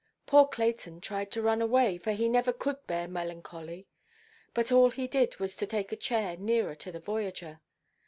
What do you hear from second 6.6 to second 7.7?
to the voyager.